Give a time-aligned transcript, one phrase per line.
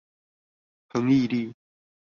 [0.89, 1.53] 恆毅力